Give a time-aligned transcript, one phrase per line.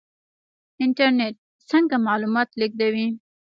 [0.83, 1.35] انټرنیټ
[1.69, 3.07] څنګه معلومات لیږدوي؟